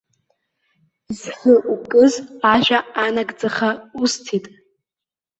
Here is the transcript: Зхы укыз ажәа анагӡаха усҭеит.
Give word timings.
Зхы 1.19 1.53
укыз 1.73 2.13
ажәа 2.53 2.79
анагӡаха 3.03 3.69
усҭеит. 4.01 4.45